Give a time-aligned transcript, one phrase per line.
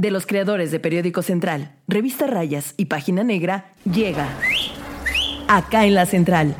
[0.00, 4.28] de los creadores de Periódico Central, Revista Rayas y Página Negra, llega
[5.48, 6.54] acá en la Central.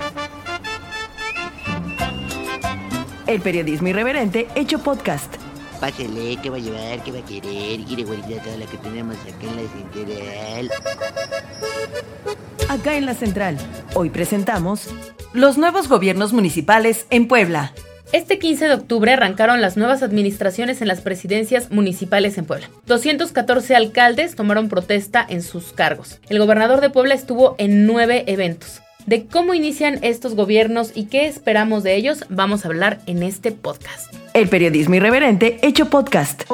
[3.28, 5.32] El periodismo irreverente hecho podcast.
[5.80, 7.04] Pásale, ¿qué va a llevar?
[7.04, 7.84] ¿Qué va a querer?
[7.84, 10.70] Quiere guardar toda la que tenemos acá en la central.
[12.68, 13.56] Acá en la Central.
[13.94, 14.88] Hoy presentamos
[15.32, 17.72] los nuevos gobiernos municipales en Puebla.
[18.12, 22.70] Este 15 de octubre arrancaron las nuevas administraciones en las presidencias municipales en Puebla.
[22.86, 26.18] 214 alcaldes tomaron protesta en sus cargos.
[26.30, 28.80] El gobernador de Puebla estuvo en nueve eventos.
[29.04, 33.52] De cómo inician estos gobiernos y qué esperamos de ellos, vamos a hablar en este
[33.52, 34.12] podcast.
[34.32, 36.44] El periodismo irreverente hecho podcast.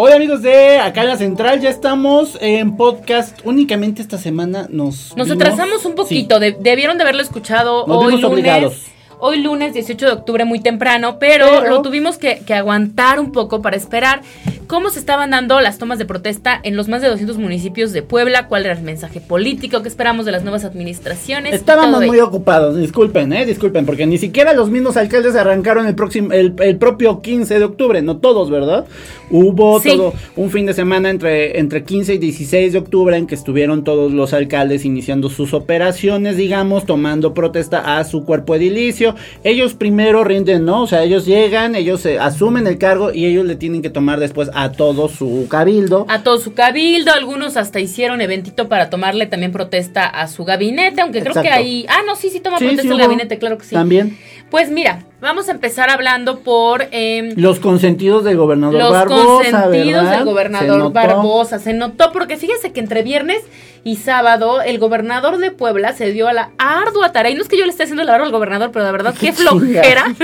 [0.00, 3.40] Hola amigos de acá en la central, ya estamos en podcast.
[3.42, 5.16] Únicamente esta semana nos.
[5.16, 6.40] Nos vimos- atrasamos un poquito, Sí.
[6.40, 8.24] de- debieron de haberlo escuchado Nos hoy lunes.
[8.24, 8.82] obligados.
[9.20, 13.32] Hoy lunes 18 de octubre muy temprano, pero, Pero- lo tuvimos que, que aguantar un
[13.32, 14.20] poco para esperar
[14.68, 18.02] cómo se estaban dando las tomas de protesta en los más de 200 municipios de
[18.02, 21.54] Puebla, cuál era el mensaje político, qué esperamos de las nuevas administraciones.
[21.54, 26.32] Estábamos muy ocupados, disculpen, eh, disculpen, porque ni siquiera los mismos alcaldes arrancaron el próximo,
[26.32, 28.84] el, el propio 15 de octubre, no todos, ¿verdad?
[29.30, 29.88] Hubo Sí.
[29.88, 33.84] todo un fin de semana entre, entre 15 y 16 de octubre en que estuvieron
[33.84, 39.07] todos los alcaldes iniciando sus operaciones, digamos, tomando protesta a su cuerpo edilicio.
[39.44, 40.82] Ellos primero rinden, ¿no?
[40.82, 44.20] O sea, ellos llegan, ellos eh, asumen el cargo y ellos le tienen que tomar
[44.20, 46.06] después a todo su cabildo.
[46.08, 51.00] A todo su cabildo, algunos hasta hicieron eventito para tomarle también protesta a su gabinete,
[51.00, 51.86] aunque creo que ahí...
[51.88, 53.74] Ah, no, sí, sí toma Sí, protesta sí el gabinete, claro que sí.
[53.74, 54.18] También
[54.50, 56.86] Pues mira, vamos a empezar hablando por...
[56.90, 60.10] em, los consentidos del gobernador los Barbosa, consentidos ¿verdad?
[60.10, 60.90] del Se gobernador notó.
[60.92, 61.58] Barbosa.
[61.58, 63.42] Se notó porque fíjense que entre viernes
[63.84, 67.30] y sábado el gobernador de Puebla se dio a la ardua tarea.
[67.30, 69.14] Y no es que yo le esté haciendo la hora al gobernador, pero de verdad,
[69.20, 70.14] qué flojera.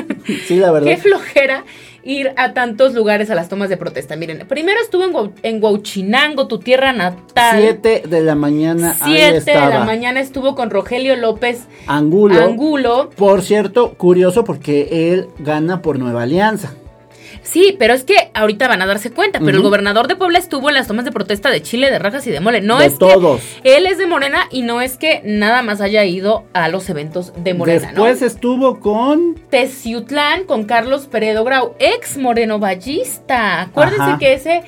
[0.47, 0.89] Sí, la verdad.
[0.89, 1.65] Qué flojera
[2.05, 4.17] ir a tantos lugares a las tomas de protesta.
[4.17, 7.59] Miren, primero estuvo en, Guau- en Huauchinango, tu tierra natal.
[7.61, 12.43] Siete de la mañana Siete de la mañana estuvo con Rogelio López Angulo.
[12.43, 13.11] Angulo.
[13.17, 16.75] Por cierto, curioso porque él gana por Nueva Alianza.
[17.43, 20.69] Sí, pero es que ahorita van a darse cuenta, pero el gobernador de Puebla estuvo
[20.69, 22.61] en las tomas de protesta de Chile, de Rajas y de Mole.
[22.61, 23.41] No De es todos.
[23.63, 26.89] que él es de Morena y no es que nada más haya ido a los
[26.91, 28.27] eventos de Morena, Después ¿no?
[28.27, 33.63] estuvo con Teciutlán con Carlos Peredo Grau, ex moreno ballista.
[33.63, 34.19] Acuérdense Ajá.
[34.19, 34.63] que ese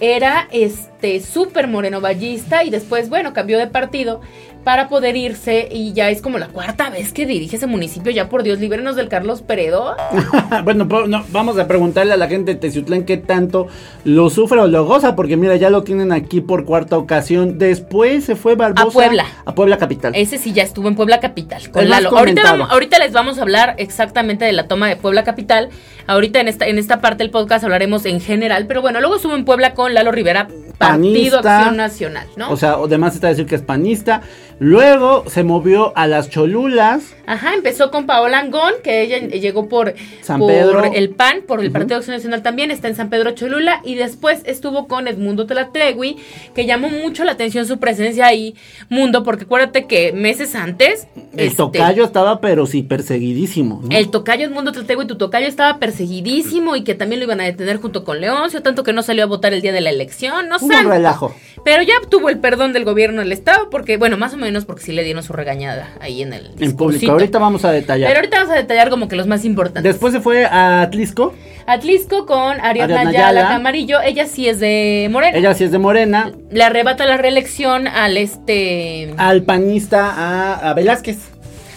[0.00, 4.20] era este súper moreno ballista y después, bueno, cambió de partido
[4.64, 8.12] para poder irse y ya es como la cuarta vez que dirige ese municipio.
[8.12, 9.96] Ya por Dios, libérenos del Carlos Peredo.
[10.64, 13.66] bueno, no, vamos a preguntarle a la gente de Teciutlán qué tanto
[14.04, 17.58] lo sufre o lo goza, porque mira, ya lo tienen aquí por cuarta ocasión.
[17.58, 19.26] Después se fue Barbosa A Puebla.
[19.44, 20.12] A Puebla capital.
[20.14, 21.70] Ese sí ya estuvo en Puebla Capital.
[21.70, 22.16] Con Lalo.
[22.16, 25.70] Ahorita, vamos- ahorita les vamos a hablar exactamente de la toma de Puebla Capital.
[26.06, 28.66] Ahorita en esta, en esta parte del podcast hablaremos en general.
[28.68, 30.46] Pero bueno, luego estuvo en Puebla con Lalo Rivera,
[30.88, 31.38] Partido.
[31.38, 32.50] Acción Nacional, ¿no?
[32.50, 34.22] O sea, además está decir que es panista.
[34.58, 37.14] Luego se movió a las Cholulas.
[37.26, 40.84] Ajá, empezó con Paola Angón, que ella llegó por, San por Pedro.
[40.84, 41.72] el PAN, por el.
[41.72, 46.16] Partido Acción Nacional también, está en San Pedro Cholula, y después estuvo con Edmundo Telatregui,
[46.54, 48.54] que llamó mucho la atención su presencia ahí,
[48.90, 51.06] Mundo, porque acuérdate que meses antes...
[51.32, 53.80] El este, tocayo estaba, pero sí, perseguidísimo.
[53.82, 53.96] ¿no?
[53.96, 57.78] El tocayo Edmundo Tlategui, tu tocayo estaba perseguidísimo y que también lo iban a detener
[57.78, 60.56] junto con Leoncio, tanto que no salió a votar el día de la elección, no
[60.60, 61.34] Hubo un relajo.
[61.64, 64.82] Pero ya obtuvo el perdón del gobierno del estado, porque, bueno, más o menos porque
[64.82, 67.11] sí le dieron su regañada ahí en el En discursito.
[67.12, 68.08] Ahorita vamos a detallar.
[68.08, 69.84] Pero ahorita vamos a detallar como que los más importantes.
[69.92, 71.34] Después se fue a Atlisco.
[71.66, 72.66] Atlisco con Ariadna
[73.00, 73.48] Ariadna Ayala Ayala.
[73.48, 75.38] Camarillo, ella sí es de Morena.
[75.38, 76.32] Ella sí es de Morena.
[76.50, 79.14] Le arrebata la reelección al este...
[79.16, 81.18] Al panista a, a Velázquez.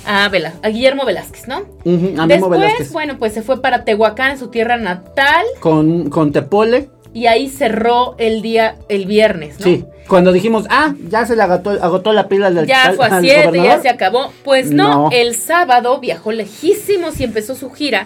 [0.08, 1.62] A, Vela, a Guillermo Velázquez, ¿no?
[1.84, 2.92] Ujú, a Memo Después, Velázquez.
[2.92, 5.46] bueno, pues se fue para Tehuacán, su tierra natal.
[5.60, 6.90] Con, con Tepole.
[7.16, 9.66] Y ahí cerró el día, el viernes, ¿no?
[9.66, 9.86] Sí.
[10.08, 13.58] Cuando dijimos, ah, ya se le agotó, agotó la pila del Ya fue a siete,
[13.64, 14.32] ya se acabó.
[14.44, 15.10] Pues no, No.
[15.12, 18.06] el sábado viajó lejísimos y empezó su gira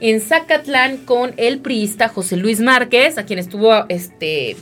[0.00, 4.56] en Zacatlán con el priista José Luis Márquez, a quien estuvo este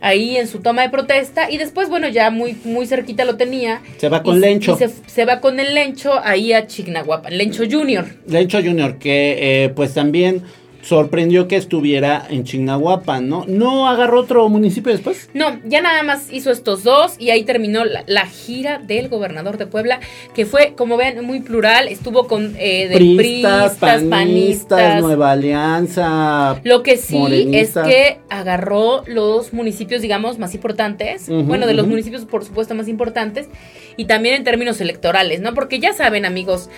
[0.00, 1.50] ahí en su toma de protesta.
[1.50, 3.80] Y después, bueno, ya muy, muy cerquita lo tenía.
[3.98, 4.74] Se va con Y- Lencho.
[4.74, 8.04] y se, se va con el Lencho ahí a Chignahuapan, Lencho Junior.
[8.26, 10.42] Lencho Junior, que eh, pues también
[10.82, 13.44] sorprendió que estuviera en Chignahuapan, ¿no?
[13.46, 15.28] ¿No agarró otro municipio después?
[15.34, 19.58] No, ya nada más hizo estos dos y ahí terminó la, la gira del gobernador
[19.58, 20.00] de Puebla,
[20.34, 21.88] que fue, como ven, muy plural.
[21.88, 25.02] Estuvo con eh, de priistas, panistas, panistas.
[25.02, 26.60] Nueva Alianza.
[26.64, 32.24] Lo que sí es que agarró los municipios, digamos, más importantes, bueno, de los municipios,
[32.24, 33.48] por supuesto, más importantes,
[33.98, 35.52] y también en términos electorales, ¿no?
[35.52, 36.70] Porque ya saben, amigos,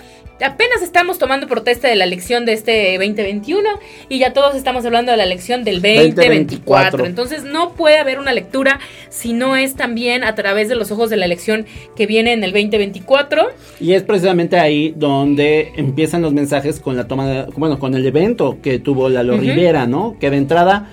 [0.44, 3.69] apenas estamos tomando protesta de la elección de este 2021
[4.08, 6.25] y ya todos estamos hablando de la elección del 2024.
[6.25, 7.05] 2024.
[7.05, 8.81] Entonces no puede haber una lectura
[9.11, 12.43] si no es también a través de los ojos de la elección que viene en
[12.43, 13.49] el 2024.
[13.81, 18.06] Y es precisamente ahí donde empiezan los mensajes con la toma de, bueno, con el
[18.06, 19.43] evento que tuvo Lalo Ujú.
[19.43, 20.17] Rivera, ¿no?
[20.19, 20.88] Que de entrada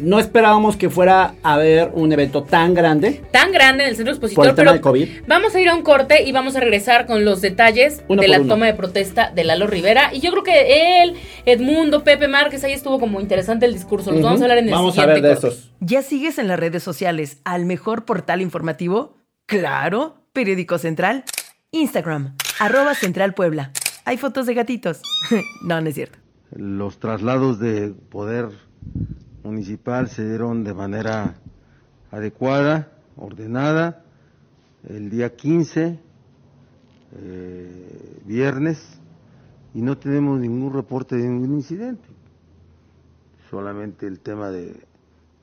[0.00, 4.14] no esperábamos que fuera a haber un evento tan grande Tan grande en el centro
[4.14, 5.08] por expositor, el tema pero del COVID.
[5.26, 8.28] Vamos a ir a un corte y vamos a regresar con los detalles Uno de
[8.28, 8.54] por la uno.
[8.54, 10.10] toma de protesta de Lalo Rivera.
[10.12, 11.14] Y yo creo que él,
[11.46, 14.12] Edmundo, Pepe Márquez, ahí estuvo como interesante el discurso.
[14.12, 15.48] Los vamos a hablar en el Vamos a ver de corte.
[15.48, 15.70] esos.
[15.80, 19.16] ¿Ya sigues en las redes sociales al mejor portal informativo?
[19.46, 21.24] Claro, Periódico Central.
[21.70, 23.72] Instagram, arroba Central Puebla.
[24.04, 25.00] Hay fotos de gatitos.
[25.62, 26.18] no, no es cierto.
[26.54, 28.48] Los traslados de poder
[29.42, 31.36] municipal se dieron de manera
[32.10, 34.04] adecuada, ordenada.
[34.88, 35.98] El día 15,
[37.16, 38.78] eh, viernes,
[39.74, 42.08] y no tenemos ningún reporte de ningún incidente.
[43.50, 44.86] Solamente el tema de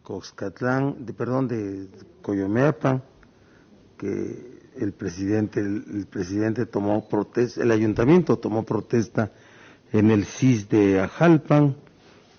[0.03, 1.89] Coxcatlán, de, perdón, de
[2.21, 3.03] Coyomeapan,
[3.97, 9.31] que el presidente, el, el presidente tomó protesta, el ayuntamiento tomó protesta
[9.91, 11.75] en el CIS de Ajalpan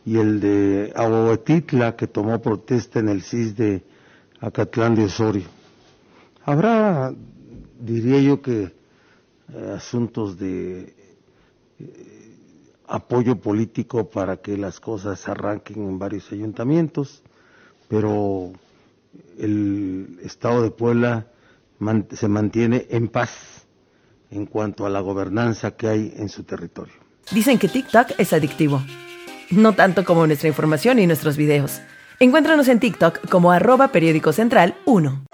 [0.06, 3.82] y el de Ahuehuetitla que tomó protesta en el CIS de
[4.40, 5.46] Acatlán de Osorio.
[6.44, 7.12] Habrá,
[7.80, 8.72] diría yo que
[9.52, 10.94] eh, asuntos de
[11.80, 12.36] eh,
[12.86, 17.24] apoyo político para que las cosas arranquen en varios ayuntamientos,
[17.88, 18.52] pero
[19.38, 21.26] el Estado de Puebla
[22.12, 23.66] se mantiene en paz
[24.30, 26.94] en cuanto a la gobernanza que hay en su territorio.
[27.32, 28.80] Dicen que TikTok es adictivo.
[29.50, 31.80] No tanto como nuestra información y nuestros videos.
[32.18, 35.24] Encuéntranos en TikTok como arroba periódico central 1.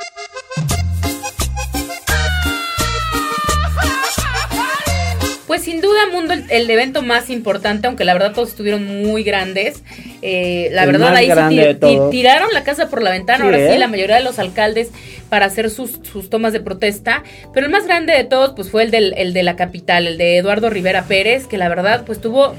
[5.46, 9.22] Pues sin duda, Mundo, el, el evento más importante, aunque la verdad todos estuvieron muy
[9.22, 9.82] grandes.
[10.22, 11.74] Eh, la El verdad, ahí se
[12.10, 13.40] tiraron la casa por la ventana.
[13.40, 13.78] Sí, Ahora sí, ¿eh?
[13.78, 14.90] la mayoría de los alcaldes
[15.28, 17.22] para hacer sus, sus tomas de protesta.
[17.52, 20.16] Pero el más grande de todos, pues fue el, del, el de la capital, el
[20.16, 22.54] de Eduardo Rivera Pérez, que la verdad, pues tuvo.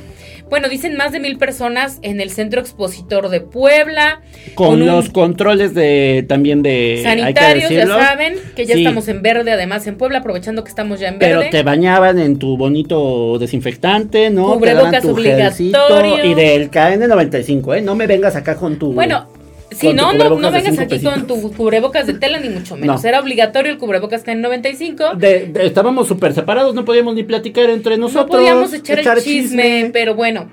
[0.54, 4.22] Bueno, dicen más de mil personas en el centro expositor de Puebla.
[4.54, 8.82] Con, los controles de también de sanitarios, ya saben, que ya Sí.
[8.82, 11.50] estamos en verde, además en Puebla, aprovechando que estamos ya en Pero verde.
[11.50, 14.54] te bañaban en tu bonito desinfectante, ¿no?
[14.54, 16.24] Cubrebocas obligatorio.
[16.24, 17.82] Y del KN95, ¿eh?
[17.82, 18.94] No me vengas acá con tu...
[18.94, 19.26] Bueno,
[19.74, 21.14] tu no, no, no vengas aquí pesitos.
[21.14, 23.02] con tu cubrebocas de tela, ni mucho menos.
[23.04, 23.10] No.
[23.10, 25.16] Era obligatorio el cubrebocas que en 95.
[25.16, 28.28] De- de- estábamos súper separados, no podíamos ni platicar entre nosotros.
[28.28, 30.50] no podíamos echar, el chisme, pero bueno.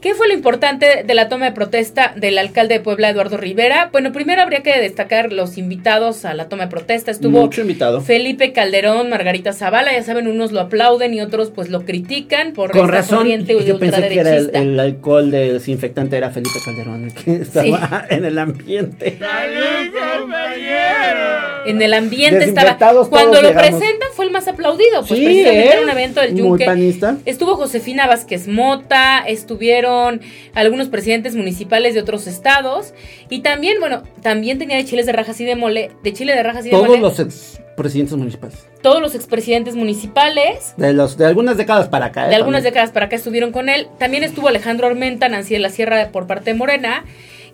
[0.00, 3.88] ¿Qué fue lo importante de la toma de protesta del alcalde de Puebla, Eduardo Rivera?
[3.90, 7.10] Bueno, primero habría que destacar los invitados a la toma de protesta.
[7.10, 8.00] Estuvo Mucho invitado.
[8.00, 12.70] Felipe Calderón, Margarita Zavala, ya saben, unos lo aplauden y otros pues lo critican por
[12.70, 17.34] Con razón, yo pensé que era el, alcohol de desinfectante era Felipe Calderón, el que
[17.42, 19.18] estaba en el ambiente.
[21.66, 22.78] En el ambiente estaba.
[23.08, 23.80] Cuando lo llegamos.
[23.80, 25.00] presentan fue el más aplaudido.
[25.00, 25.72] Pues Sí, precisamente ¿eh?
[25.72, 26.64] era un evento del Muy Yunque.
[26.66, 27.16] panista.
[27.24, 29.87] Estuvo Josefina Vázquez Mota, estuvieron
[30.54, 32.94] algunos presidentes municipales de otros estados.
[33.30, 35.90] Y también, bueno, también tenía de chiles de rajas y de mole.
[36.02, 37.00] De chile de rajas y de Todos mole.
[37.00, 38.66] los ex presidentes municipales.
[38.82, 40.74] todos los expresidentes municipales.
[40.76, 42.26] De los de algunas décadas para acá.
[42.26, 42.30] ¿eh?
[42.30, 42.74] De algunas También.
[42.74, 43.86] décadas para acá estuvieron con él.
[43.98, 47.04] También estuvo Alejandro Armenta, Nancy de la Sierra por parte de Morena.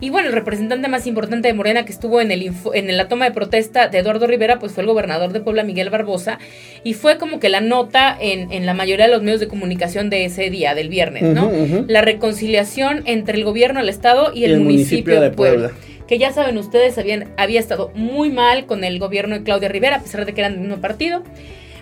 [0.00, 3.08] Y bueno, el representante más importante de Morena que estuvo en, el info- en la
[3.08, 6.38] toma de protesta de Eduardo Rivera, pues fue el gobernador de Puebla, Miguel Barbosa.
[6.82, 10.10] Y fue como que la nota en, en la mayoría de los medios de comunicación
[10.10, 11.50] de ese día, del viernes, ¿no?
[11.88, 15.70] La reconciliación entre el gobierno del Estado y el, municipio, de Puebla.
[16.06, 19.96] Que ya saben ustedes, habían, había estado muy mal con el gobierno de Claudia Rivera,
[19.96, 21.22] a pesar de que eran del mismo partido.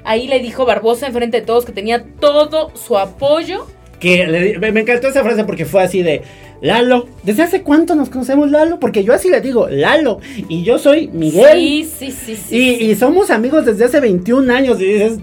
[0.05, 3.67] Ahí le dijo Barbosa enfrente de todos que tenía todo su apoyo.
[4.03, 6.23] Que le me me encantó esa frase porque fue así de
[6.61, 8.81] Lalo, ¿desde hace cuánto nos conocemos Lalo?
[8.81, 10.19] Porque yo así le digo, Lalo,
[10.49, 11.59] y yo soy Miguel.
[11.59, 12.57] Sí, sí, sí, sí.
[12.57, 12.85] y, sí.
[12.85, 15.19] y somos amigos desde hace 21 años y dices,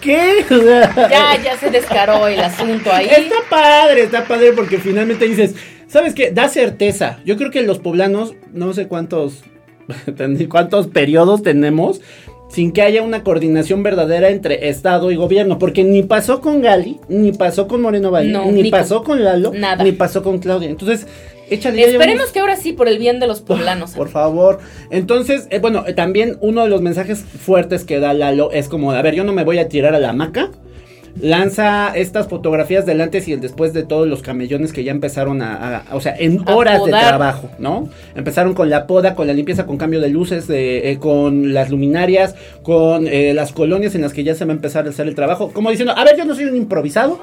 [0.00, 0.44] ¿qué?
[0.50, 3.06] Ya, ya se descaró el asunto ahí.
[3.06, 5.54] Está padre, está padre porque finalmente dices,
[5.86, 6.32] ¿sabes qué?
[6.32, 7.20] Da certeza.
[7.24, 9.44] Yo creo que los poblanos, no sé cuántos,
[10.48, 12.00] cuántos periodos tenemos
[12.48, 17.00] sin que haya una coordinación verdadera entre Estado y gobierno, porque ni pasó con Gali,
[17.08, 19.82] ni pasó con Moreno Valle, No, ni, ni pasó con Lalo, nada.
[19.84, 20.68] ni pasó con Claudia.
[20.70, 21.06] Entonces,
[21.50, 23.92] échale Esperemos que ahora sí, por el bien de los poblanos.
[23.92, 24.60] por favor.
[24.90, 28.92] Entonces, eh, bueno, eh, también uno de los mensajes fuertes que da Lalo es como,
[28.92, 30.50] a ver, yo no me voy a tirar a la hamaca.
[31.20, 35.42] Lanza estas fotografías del antes y el después de todos los camellones que ya empezaron
[35.42, 37.88] a, a- o sea, en horas de trabajo, ¿no?
[38.14, 41.70] Empezaron con la poda, con la limpieza, con cambio de luces, de, eh, con las
[41.70, 45.06] luminarias, con eh, las colonias en las que ya se va a empezar a hacer
[45.08, 47.18] el trabajo, como diciendo, a ver, yo no soy un improvisado,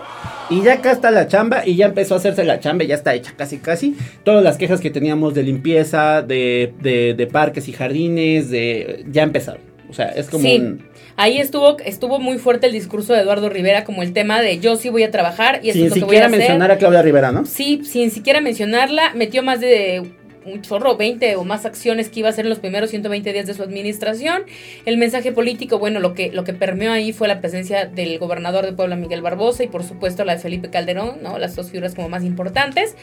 [0.49, 2.95] y ya acá está la chamba, y ya empezó a hacerse la chamba, y ya
[2.95, 3.95] está hecha casi casi.
[4.23, 9.23] Todas las quejas que teníamos de limpieza, de, de, de parques y jardines, de ya
[9.23, 9.61] empezaron.
[9.89, 10.57] O sea, es como Sí.
[10.57, 10.92] un...
[11.15, 14.75] Ahí estuvo, estuvo muy fuerte el discurso de Eduardo Rivera como el tema de yo
[14.75, 16.39] sí voy a trabajar y Sin es lo que voy a siquiera hacer.
[16.39, 17.45] mencionar a Claudia Rivera, ¿no?
[17.45, 20.03] Sí, sin siquiera mencionarla, metió más de
[20.45, 23.45] un chorro, 20 o más acciones que iba a hacer en los primeros 120 días
[23.45, 24.43] de su administración.
[24.85, 28.65] El mensaje político, bueno, lo que, lo que permeó ahí fue la presencia del gobernador
[28.65, 31.37] de Puebla, Miguel Barbosa, y por supuesto la de Felipe Calderón, ¿no?
[31.37, 32.95] Las dos figuras como más importantes.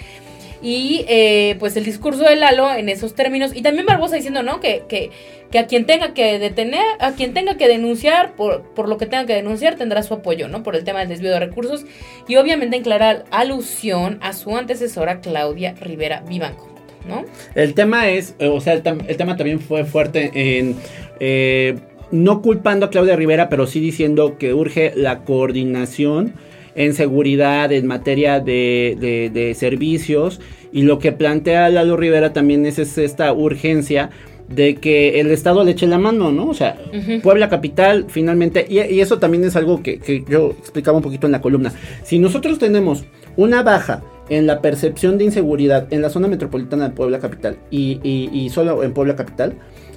[0.62, 4.60] Y eh, pues el discurso de Lalo en esos términos, y también Barbosa diciendo, ¿no?
[4.60, 5.10] Que, que,
[5.50, 9.06] que a quien tenga que detener, a quien tenga que denunciar por, por lo que
[9.06, 10.62] tenga que denunciar, tendrá su apoyo, ¿no?
[10.62, 11.86] Por el tema del desvío de recursos.
[12.28, 16.68] Y obviamente en clara alusión a su antecesora Claudia Rivera Vivanco,
[17.08, 17.24] ¿no?
[17.54, 20.76] El tema es, eh, o sea, el, el tema también fue fuerte en...
[21.20, 21.78] eh,
[22.12, 26.34] no culpando a Claudia Rivera, pero sí diciendo que urge la coordinación
[26.74, 30.40] en seguridad, en materia de, de- de servicios.
[30.72, 34.10] Y lo que plantea Lalo Rivera también es, es esta urgencia
[34.48, 36.48] de que el Estado le eche la mano, ¿no?
[36.48, 36.76] O sea.
[37.22, 41.26] Puebla Capital finalmente, y, y eso también es algo que, que yo explicaba un poquito
[41.26, 41.72] en la columna.
[42.02, 43.04] Si nosotros tenemos
[43.36, 47.98] una baja en la percepción de inseguridad en la zona metropolitana de Puebla Capital y,
[48.02, 49.54] y- y solo en Puebla Capital,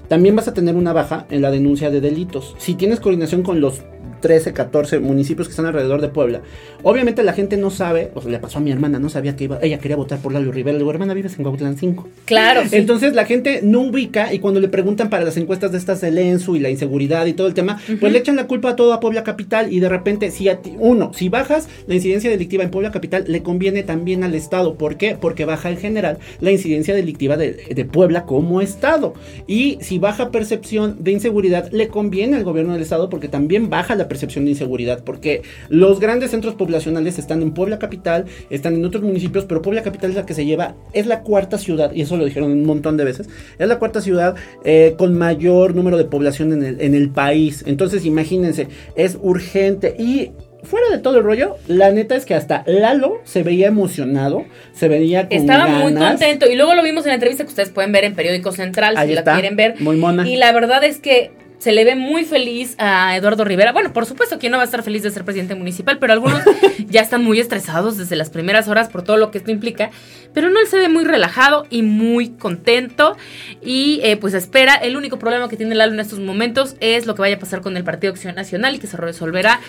[0.08, 2.56] también vas a tener una baja en la denuncia de delitos.
[2.60, 3.82] Si tienes coordinación con los
[4.24, 6.42] 13, 14 municipios que están alrededor de Puebla,
[6.82, 9.44] obviamente la gente no sabe, o sea, le pasó a mi hermana, no sabía que
[9.44, 12.08] iba, ella quería votar por Lalo Rivera, le digo, hermana, vives en Cuautitlán 5.
[12.25, 12.77] Claro, sí.
[12.77, 16.18] Entonces la gente no ubica y cuando le preguntan para las encuestas de estas del
[16.18, 18.94] ENSU y la inseguridad y todo el tema, pues le echan la culpa a todo
[18.94, 22.63] a Puebla Capital y de repente, si a ti- uno, si bajas la incidencia delictiva
[22.63, 24.75] en Puebla Capital, le conviene también al Estado.
[24.75, 25.18] ¿Por qué?
[25.20, 29.13] Porque baja en general la incidencia delictiva de, de Puebla como Estado.
[29.48, 33.96] Y si baja percepción de inseguridad, le conviene al gobierno del Estado porque también baja
[33.96, 35.03] la percepción de inseguridad.
[35.03, 39.82] Porque los grandes centros poblacionales están en Puebla Capital, están en otros municipios, pero Puebla
[39.82, 42.65] Capital es la que se lleva, es la cuarta ciudad, y eso lo dijeron un
[42.65, 43.27] montón de veces,
[43.58, 47.63] es la cuarta ciudad eh, con mayor número de población en el, en el país.
[47.65, 50.32] Entonces, imagínense, es urgente y.
[50.63, 54.88] Fuera de todo el rollo, la neta es que hasta Lalo se veía emocionado, se
[54.88, 56.50] veía con Estaba muy contento.
[56.50, 59.10] Y luego lo vimos en la entrevista que ustedes pueden ver en Periódico Central Ahí
[59.10, 59.75] si está, la quieren ver.
[59.82, 60.25] muy mona.
[60.25, 61.32] Y la verdad es que
[61.63, 63.72] se le ve muy feliz a Eduardo Rivera.
[63.72, 65.98] Bueno, por supuesto, ¿quién no va a estar feliz de ser presidente municipal?
[65.98, 66.41] Pero algunos
[66.89, 69.89] ya están muy estresados desde las primeras horas por todo lo que esto implica.
[70.34, 73.15] Pero no, él se ve muy relajado y muy contento.
[73.62, 74.75] Y eh, pues espera.
[74.75, 77.62] El único problema que tiene Lalo en estos momentos es lo que vaya a pasar
[77.62, 79.62] con el Partido Acción Nacional y que se resolverá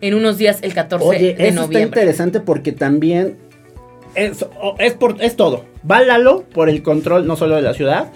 [0.00, 1.82] en unos días el 14 Oye, de eso está noviembre.
[1.82, 3.38] interesante porque también
[4.14, 4.46] es,
[4.78, 5.64] es, por, es todo.
[5.90, 8.12] Va Lalo por el control no solo de la ciudad,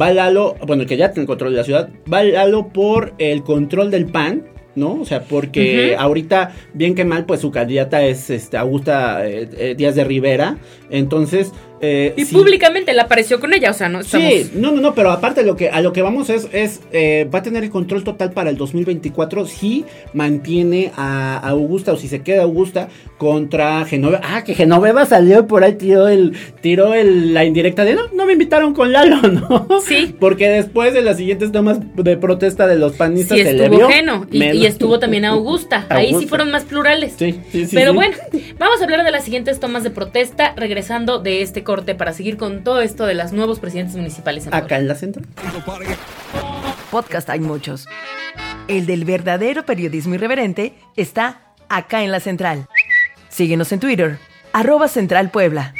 [0.00, 3.42] va Lalo, bueno, que ya tiene el control de la ciudad, va Lalo por el
[3.42, 4.44] control del PAN.
[4.76, 5.00] ¿No?
[5.00, 9.74] O sea, porque ahorita, bien que mal, pues su candidata es este, Augusta eh, eh,
[9.76, 10.58] Díaz de Rivera.
[10.90, 11.52] Entonces.
[11.80, 14.28] Eh, Y sí- públicamente le apareció con ella, o sea, no estamos...
[14.32, 17.28] Sí, no, no, no, pero aparte lo que a lo que vamos es, es eh,
[17.32, 19.84] va a tener el control total para el 2024 si
[20.14, 24.20] mantiene a, a Augusta o si se queda Augusta contra Genoveva.
[24.24, 28.24] Ah, que Genoveva salió por ahí, tiró el, tiró el, la indirecta de no, no
[28.26, 29.66] me invitaron con Lalo, ¿no?
[29.86, 30.14] Sí.
[30.18, 33.76] Porque después de las siguientes tomas de protesta de los panistas Sí, se le estuvo
[33.78, 33.88] vio.
[33.88, 34.26] Geno.
[34.30, 35.86] Y, estuvo también Augusta.
[35.90, 36.28] Ahí sí Augusta.
[36.28, 37.14] fueron más plurales.
[37.18, 37.96] Sí, sí, sí, Pero sí.
[37.96, 38.16] bueno,
[38.58, 42.36] vamos a hablar de las siguientes tomas de protesta, regresando de este corte para seguir
[42.36, 45.24] con todo esto de los nuevos presidentes municipales en Acá en la central.
[46.90, 47.86] Podcast hay muchos.
[48.66, 52.66] El del verdadero periodismo irreverente está acá en la central.
[53.28, 54.18] Síguenos en Twitter,
[54.52, 55.72] arroba Central Puebla.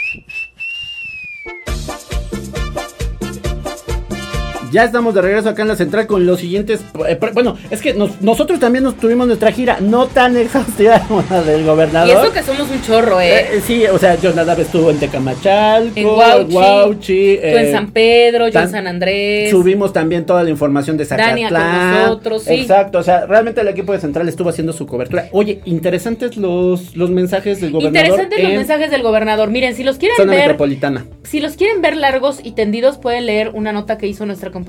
[4.72, 6.80] Ya estamos de regreso acá en la central con los siguientes.
[7.08, 11.24] eh, bueno, es que nos- nosotros también nos tuvimos nuestra gira, no tan exhaustiva como
[11.28, 12.08] la del gobernador.
[12.08, 13.56] Y eso que somos un chorro, ¿eh?
[13.56, 17.72] Eh, sí, o sea, John Adab estuvo en Tecamachalco, en Guauchi, Guauchi, tú en eh,
[17.72, 19.50] San Pedro, yo en San Andrés.
[19.50, 21.92] Subimos también toda la información de Dania Zacatlán.
[21.92, 22.54] con nosotros, sí.
[22.60, 25.26] Exacto, o sea, realmente el equipo de Central estuvo haciendo su cobertura.
[25.32, 28.06] Oye, interesantes los, los mensajes del gobernador.
[28.06, 29.50] Interesantes los en mensajes del gobernador.
[29.50, 31.06] Miren, si los quieren Zona ver, metropolitana.
[31.24, 34.59] si los quieren ver largos y tendidos, pueden leer una nota que hizo nuestra compañera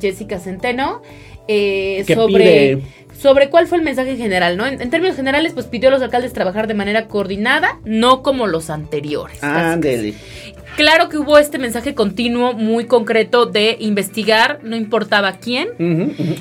[0.00, 1.02] Jessica Centeno
[1.48, 2.82] eh, sobre, pide-
[3.18, 4.66] sobre cuál fue el mensaje general, ¿no?
[4.66, 8.46] En, en términos generales, pues pidió a los alcaldes trabajar de manera coordinada, no como
[8.46, 9.42] los anteriores.
[9.42, 10.14] Ándele.
[10.76, 15.68] Claro que hubo este mensaje continuo muy concreto de investigar, no importaba quién,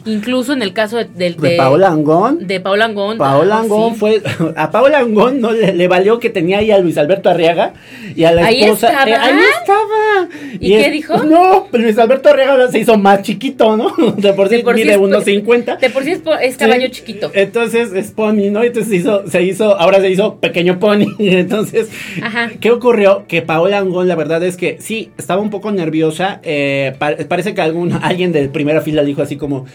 [0.05, 2.47] incluso en el caso de, del- De de- Paola Angón.
[2.47, 3.17] de Paola Angón.
[3.17, 3.99] Paola ah, Angón sí.
[3.99, 4.21] fue.
[4.55, 7.73] A Paola Angón no le, le valió que tenía ahí a Luis Alberto Arriaga
[8.15, 8.87] y a la Ahí esposa.
[8.89, 9.09] estaba.
[9.11, 10.27] eh, ahí estaba.
[10.59, 11.17] ¿Y qué dijo?
[11.23, 13.93] No, Luis Alberto Arriaga ahora se hizo más chiquito, ¿no?
[14.17, 15.77] De por sí De por mide es- 1.50.
[15.79, 16.11] De por sí
[16.41, 16.91] es, caballo Sí.
[16.91, 17.31] chiquito.
[17.33, 18.63] Entonces es pony, ¿no?
[18.63, 21.05] Entonces se hizo, se hizo, ahora se hizo pequeño pony.
[21.19, 21.89] Entonces,
[22.23, 22.49] Ajá.
[22.59, 23.25] ¿qué ocurrió?
[23.27, 26.39] Que Paola Angón, la verdad es que sí, estaba un poco nerviosa.
[26.43, 29.65] eh, pa- parece que algún, alguien de primera fila dijo así como,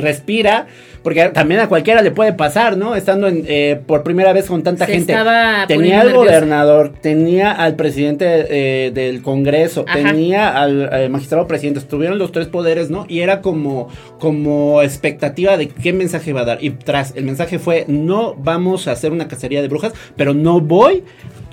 [0.00, 0.66] respira.
[1.02, 2.94] Porque también a cualquiera le puede pasar, ¿no?
[2.94, 5.14] Estando en, eh, por primera vez con tanta Se gente.
[5.66, 6.12] Tenía al nerviosa.
[6.12, 9.98] gobernador, tenía al presidente eh, del Congreso, Ajá.
[9.98, 13.06] tenía al, magistrado presidente, estuvieron los tres poderes, ¿no?
[13.08, 16.58] Y era como, como expectativa de qué mensaje va a dar.
[16.62, 20.60] Y tras, el mensaje fue, no vamos a hacer una cacería de brujas, pero no
[20.60, 21.02] voy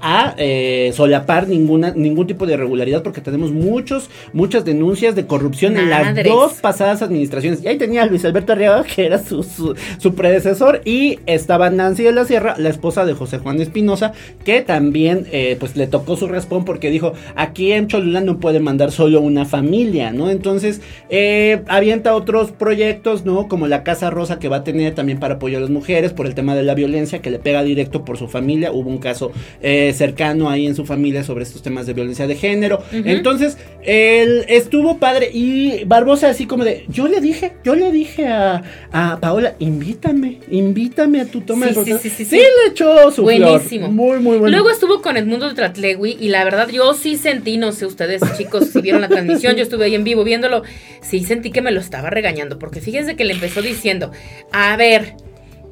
[0.01, 5.77] a eh, solapar ninguna ningún tipo de irregularidad porque tenemos muchos muchas denuncias de corrupción
[5.77, 9.38] en las dos pasadas administraciones y ahí tenía a Luis Alberto Arriaga que era su,
[9.43, 14.13] su, su predecesor y estaba Nancy de la Sierra la esposa de José Juan Espinosa
[14.43, 18.59] que también eh, pues le tocó su respón porque dijo aquí en Cholula no puede
[18.59, 24.39] mandar solo una familia no entonces eh, avienta otros proyectos no como la Casa Rosa
[24.39, 26.75] que va a tener también para apoyar a las mujeres por el tema de la
[26.75, 28.71] violencia que le pega directo por su familia.
[28.71, 29.31] Hubo un caso
[29.61, 32.81] eh, cercano ahí en su familia sobre estos temas de violencia de género.
[32.91, 38.27] Entonces, él estuvo padre y Barbosa así como de, yo le dije, yo le dije
[38.27, 42.01] a, a Paola, invítame, invítame a tu toma Sí, de sí, fotos".
[42.01, 42.37] sí, sí, Sí, sí.
[42.37, 43.85] le echó su Buenísimo.
[43.85, 43.91] flor.
[43.91, 44.49] Muy, muy bueno.
[44.49, 48.23] Luego estuvo con Edmundo de Tratlegui y la verdad yo sí sentí, no sé ustedes
[48.35, 50.63] chicos si vieron la transmisión, yo estuve ahí en vivo viéndolo,
[51.01, 54.11] sí sentí que me lo estaba regañando porque fíjense que le empezó diciendo,
[54.51, 55.13] a ver,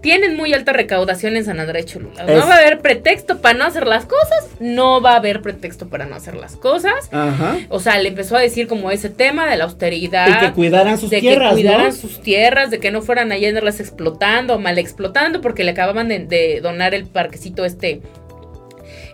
[0.01, 3.66] tienen muy alta recaudación en San Andrés Cholula, no va a haber pretexto para no
[3.66, 7.10] hacer las cosas, no va a haber pretexto para no hacer las cosas.
[7.12, 7.58] Ajá.
[7.70, 10.27] O sea, le empezó a decir como ese tema de la austeridad.
[10.27, 11.92] Y que cuidaran sus de tierras, que cuidaran ¿no?
[11.94, 16.08] sus tierras, de que no fueran a andarlas explotando o mal explotando, porque le acababan
[16.08, 18.01] de, de donar el parquecito este,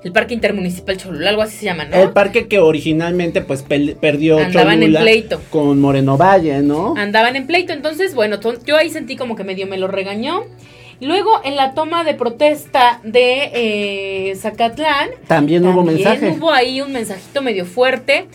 [0.04, 1.96] el parque intermunicipal Cholula, algo así se llama, ¿no?
[1.96, 5.42] El parque que originalmente pues perdió Andaban en Cholula pleito.
[5.50, 6.94] con Moreno Valle, ¿no?
[6.98, 10.44] Andaban en pleito, entonces, bueno, yo ahí sentí como que medio me lo regañó.
[11.00, 13.50] Luego, en la toma de protesta de
[14.32, 16.30] eh, Zacatlán, También, hubo También mensaje.
[16.38, 18.28] hubo ahí un mensajito medio fuerte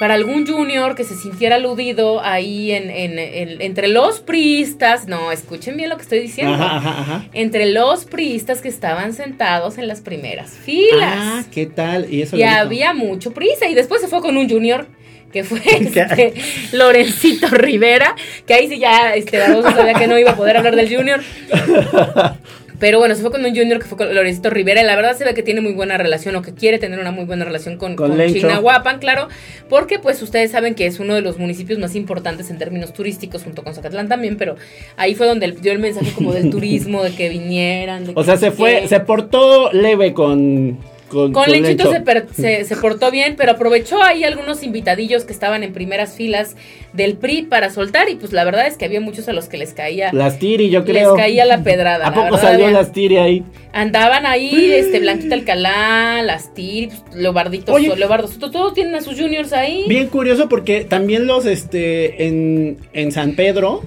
[0.00, 5.06] para algún junior que se sintiera aludido ahí en, en- en- entre los priistas.
[5.06, 6.54] No, escuchen bien lo que estoy diciendo.
[6.54, 7.24] Ajá, ajá, ajá.
[7.32, 11.14] Entre los priistas que estaban sentados en las primeras filas.
[11.16, 12.12] Ah, ¿qué tal?
[12.12, 13.68] Y eso y había mucho prisa.
[13.68, 14.86] Y después se fue con un junior
[15.32, 16.34] que fue este,
[16.72, 18.14] Lorencito Rivera,
[18.46, 21.20] que ahí sí ya este, Barbosa sabía que no iba a poder hablar del junior.
[22.84, 24.82] Pero bueno, se fue con un junior que fue con Lorencito Rivera.
[24.82, 27.12] Y la verdad se ve que tiene muy buena relación o que quiere tener una
[27.12, 28.26] muy buena relación con, Con con.
[28.30, 29.28] Chignahuapan, claro.
[29.70, 33.42] Porque pues ustedes saben que es uno de los municipios más importantes en términos turísticos,
[33.42, 34.36] junto con Zacatlán también.
[34.36, 34.56] Pero
[34.98, 38.04] ahí fue donde dio el mensaje como del turismo, de que vinieran.
[38.04, 40.78] de O que sea, se fue, se portó leve con.
[41.14, 45.32] Con, Con Lenchito se, per- se, se portó bien, pero aprovechó ahí algunos invitadillos que
[45.32, 46.56] estaban en primeras filas
[46.92, 49.56] del PRI para soltar y pues la verdad es que había muchos a los que
[49.56, 51.14] les caía Las Tiri, yo les creo.
[51.14, 52.08] caía la pedrada.
[52.08, 53.44] ¿A poco verdad, salió las Tiri ahí?
[53.72, 57.94] Andaban ahí, este, Blanquita Alcalá, las Tir, pues, Leobarditos, Oye.
[57.96, 59.84] Leobardo Soto, todos tienen a sus juniors ahí.
[59.88, 63.82] Bien curioso porque también los, este, en, en San Pedro,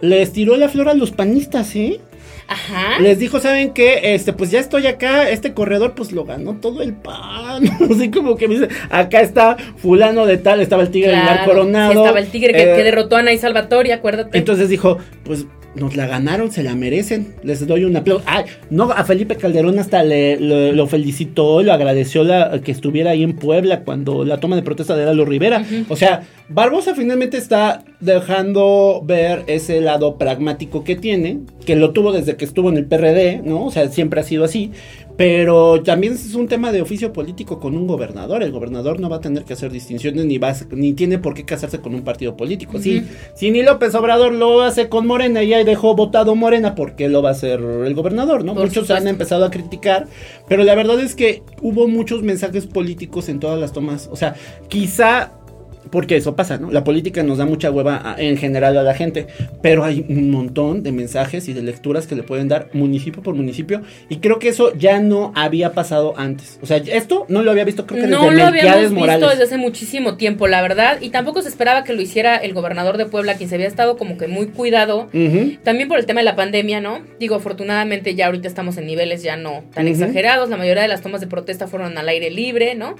[0.00, 2.00] les tiró la flor a los panistas, ¿eh?
[2.48, 2.98] Ajá.
[3.00, 4.14] Les dijo, ¿saben qué?
[4.14, 7.62] Este, pues ya estoy acá, este corredor pues lo ganó todo el pan.
[7.90, 11.34] Así como que me dice, acá está fulano de tal, estaba el tigre del mar
[11.44, 11.92] Claro, coronado.
[11.92, 14.36] sí, estaba el tigre que, eh, que derrotó a Anaí Salvatore, acuérdate.
[14.36, 18.24] Entonces dijo, pues nos la ganaron, se la merecen, les doy un aplauso.
[18.26, 23.12] Ay, no, a Felipe Calderón hasta le, lo, lo felicitó, lo agradeció la, que estuviera
[23.12, 25.64] ahí en Puebla cuando la toma de protesta de Lalo Rivera.
[25.88, 32.12] O sea, Barbosa finalmente está dejando ver ese lado pragmático que tiene, que lo tuvo
[32.12, 33.66] desde que estuvo en el PRD, ¿no?
[33.66, 34.72] O sea, siempre ha sido así.
[35.20, 38.42] Pero también es un tema de oficio político con un gobernador.
[38.42, 41.34] El gobernador no va a tener que hacer distinciones ni va a- ni tiene por
[41.34, 42.78] qué casarse con un partido político.
[42.78, 47.10] Si ni López Obrador lo hace con Morena y ahí dejó votado Morena, ¿por qué
[47.10, 48.46] lo va a hacer el gobernador?
[48.46, 48.54] ¿no?
[48.54, 48.94] Por Muchos supuesto.
[48.94, 50.06] han empezado a criticar,
[50.48, 54.08] pero la verdad es que hubo muchos mensajes políticos en todas las tomas.
[54.10, 54.36] O sea,
[54.68, 55.32] quizá
[55.90, 56.70] porque eso pasa, ¿no?
[56.70, 59.26] La política nos da mucha hueva a- en general a la gente,
[59.62, 63.34] pero hay un montón de mensajes y de lecturas que le pueden dar municipio por
[63.34, 66.58] municipio y creo que eso ya no había pasado antes.
[66.62, 69.28] O sea, esto no lo había visto creo que no desde lo habíamos visto Morales.
[69.30, 72.96] desde hace muchísimo tiempo, la verdad, y tampoco se esperaba que lo hiciera el gobernador
[72.96, 75.08] de Puebla, quien se había estado como que muy cuidado,
[75.64, 77.00] también por el tema de la pandemia, ¿no?
[77.18, 81.02] Digo, afortunadamente ya ahorita estamos en niveles ya no tan exagerados, la mayoría de las
[81.02, 82.94] tomas de protesta fueron al aire libre, ¿no?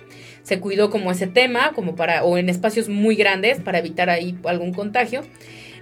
[0.50, 4.36] Se cuidó como ese tema, como para, o en espacios muy grandes para evitar ahí
[4.42, 5.22] algún contagio.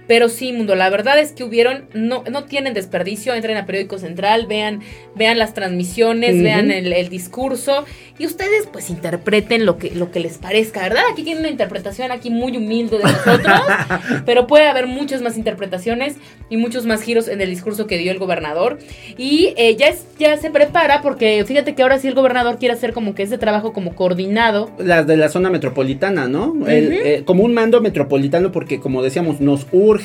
[0.09, 3.99] Pero sí, mundo, la verdad es que hubieron, no, no tienen desperdicio, entren a Periódico
[3.99, 4.81] Central, vean,
[5.13, 6.43] vean las transmisiones, Ujú.
[6.45, 7.85] vean el, el discurso
[8.17, 11.03] y ustedes pues interpreten lo que, lo que les parezca, ¿verdad?
[11.11, 13.61] Aquí tienen una interpretación aquí muy humilde de nosotros,
[14.25, 16.15] pero puede haber muchas más interpretaciones
[16.49, 18.79] y muchos más giros en el discurso que dio el gobernador.
[19.15, 22.73] Y eh, ya, es, ya se prepara porque fíjate que ahora sí el gobernador quiere
[22.73, 26.55] hacer como que ese trabajo como coordinado Las de la zona metropolitana, ¿no?
[26.67, 29.98] El, eh, como un mando metropolitano porque, como decíamos, nos urge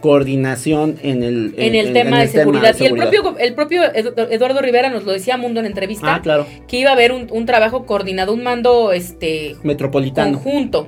[0.00, 2.74] coordinación en el, en el tema de seguridad.
[2.78, 6.14] Y el propio, el propio Edu- Eduardo Rivera nos lo decía a Mundo en entrevista,
[6.14, 6.46] Ah, claro.
[6.68, 10.32] que iba a haber un, un trabajo coordinado, un mando este Metropolitano.
[10.40, 10.86] conjunto.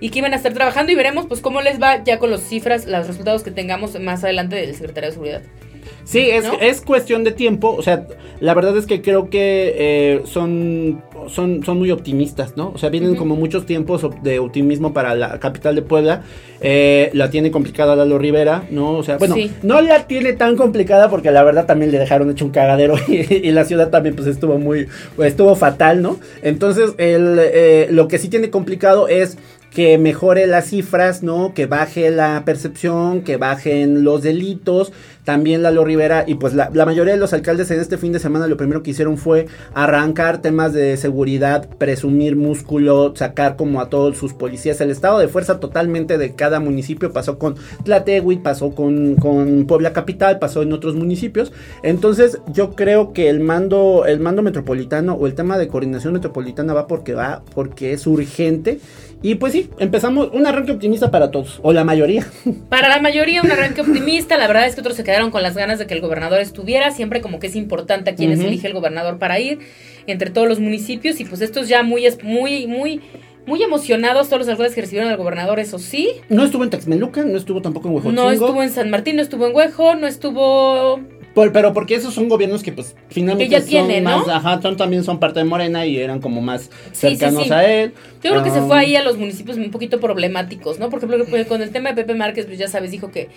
[0.00, 2.42] Y que iban a estar trabajando y veremos pues cómo les va ya con las
[2.42, 5.42] cifras, los resultados que tengamos más adelante del secretario de Seguridad.
[6.04, 6.54] Sí, es, ¿No?
[6.60, 7.74] es cuestión de tiempo.
[7.74, 8.06] O sea,
[8.40, 12.70] la verdad es que creo que eh, son, son, son muy optimistas, ¿no?
[12.74, 16.22] O sea, vienen como muchos tiempos de optimismo para la capital de Puebla.
[16.60, 18.92] Eh, la tiene complicada Lalo Rivera, ¿no?
[18.92, 19.50] O sea, bueno, Sí.
[19.62, 23.48] no la tiene tan complicada porque la verdad también le dejaron hecho un cagadero y,
[23.48, 24.86] y la ciudad también pues estuvo muy,
[25.18, 26.18] estuvo fatal, ¿no?
[26.42, 29.36] Entonces, el, eh, lo que sí tiene complicado es
[29.74, 31.52] que mejore las cifras, ¿no?
[31.52, 34.92] Que baje la percepción, que bajen los delitos.
[35.24, 38.18] También Lalo Rivera y pues la, la mayoría de los alcaldes en este fin de
[38.18, 43.88] semana lo primero que hicieron fue arrancar temas de seguridad, presumir músculo, sacar como a
[43.88, 44.80] todos sus policías.
[44.82, 49.94] El estado de fuerza totalmente de cada municipio pasó con Tlatehuit, pasó con, con Puebla
[49.94, 51.52] Capital, pasó en otros municipios.
[51.82, 56.74] Entonces yo creo que el mando, el mando metropolitano o el tema de coordinación metropolitana
[56.74, 58.78] va porque va, porque es urgente.
[59.24, 62.26] Y pues sí, empezamos un arranque optimista para todos, o la mayoría.
[62.68, 65.56] Para la mayoría un arranque optimista, la verdad es que otros se quedaron con las
[65.56, 68.48] ganas de que el gobernador estuviera, siempre como que es importante a quienes Ujú.
[68.48, 69.60] elige el gobernador para ir
[70.06, 73.00] entre todos los municipios y pues estos ya muy muy muy
[73.46, 76.10] muy emocionados todos los alcaldes que recibieron al gobernador, eso sí.
[76.28, 78.22] No estuvo en Texmelucan, no estuvo tampoco en Huejotzingo.
[78.22, 81.00] No estuvo en San Martín, no estuvo en Huejo, no estuvo
[81.34, 84.18] Por- pero porque esos son gobiernos que pues finalmente Que ya son tiene, ¿no?
[84.20, 87.44] más, ajá, son, también son parte de Morena y eran como más Sí, sí, cercanos
[87.48, 87.52] sí.
[87.52, 87.92] a él.
[88.22, 90.90] Yo creo que se fue ahí a los municipios un poquito problemáticos, ¿no?
[90.90, 93.28] Porque, porque con el tema de Pepe Márquez, pues ya sabes, dijo que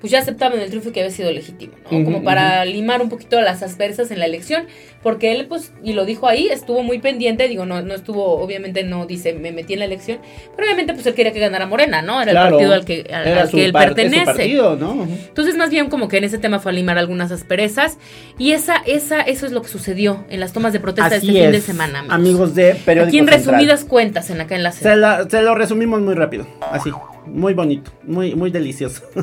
[0.00, 2.04] pues ya aceptaban el triunfo que había sido legítimo, ¿no?
[2.04, 4.64] Como para limar un poquito las aspersas en la elección,
[5.02, 8.82] porque él, pues, y lo dijo ahí, estuvo muy pendiente, digo, no, no estuvo, obviamente
[8.82, 10.18] no dice, me metí en la elección,
[10.56, 12.20] pero obviamente pues él quería que ganara Morena, ¿no?
[12.22, 14.24] Era claro, el partido al que, al, al que él pertenece.
[14.24, 14.92] partido, ¿no?
[14.94, 15.12] Ujú.
[15.28, 17.98] Entonces, más bien como que en ese tema fue a limar algunas asperezas,
[18.38, 21.32] y esa, esa, eso es lo que sucedió en las tomas de protesta Así de
[21.32, 22.14] este fin de semana, amigos.
[22.14, 23.38] amigos de Periódico Aquí en Central.
[23.54, 26.90] resumidas cuentas, en acá en la Se, la- se lo resumimos muy rápido, así,
[27.26, 29.02] muy bonito, muy, muy delicioso.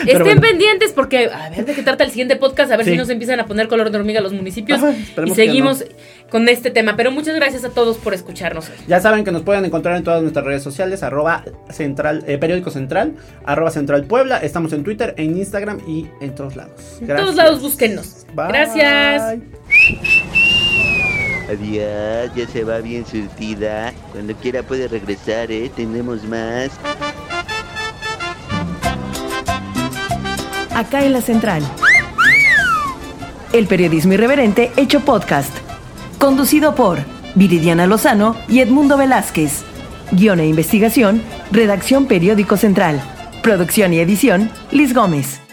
[0.00, 0.40] Estén bueno.
[0.40, 2.92] pendientes porque a ver de qué trata el siguiente podcast, a ver Sí.
[2.92, 4.94] si nos empiezan a poner color de hormiga los municipios Ajá,
[5.24, 5.84] y seguimos
[6.30, 6.96] con este tema.
[6.96, 8.70] Pero muchas gracias a todos por escucharnos.
[8.86, 12.70] Ya saben que nos pueden encontrar en todas nuestras redes sociales, arroba central, eh, periódico
[12.70, 14.38] central, arroba central Puebla.
[14.38, 16.98] Estamos en Twitter, en Instagram y en todos lados.
[17.00, 18.26] En todos lados búsquennos.
[18.34, 18.48] Bye.
[18.48, 19.38] Gracias.
[21.48, 23.92] Adiós, ya se va bien surtida.
[24.12, 25.70] Cuando quiera puede regresar, ¿eh?
[25.74, 26.70] Tenemos más.
[30.74, 31.62] Acá en la central.
[33.52, 35.54] El periodismo irreverente hecho podcast.
[36.18, 36.98] Conducido por
[37.34, 39.62] Viridiana Lozano y Edmundo Velázquez.
[40.12, 43.00] Guión e investigación, redacción Periódico Central.
[43.42, 45.45] Producción y edición, Liz Gómez.